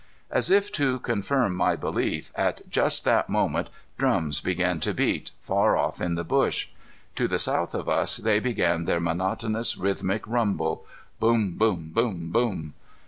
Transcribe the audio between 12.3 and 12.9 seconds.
boom!